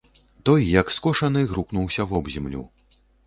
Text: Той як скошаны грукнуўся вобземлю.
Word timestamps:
Той 0.49 0.61
як 0.81 0.87
скошаны 0.95 1.43
грукнуўся 1.53 2.07
вобземлю. 2.13 2.65